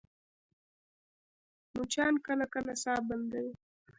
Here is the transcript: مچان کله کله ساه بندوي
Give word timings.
مچان 1.75 2.13
کله 2.25 2.45
کله 2.53 2.73
ساه 2.83 2.99
بندوي 3.07 3.53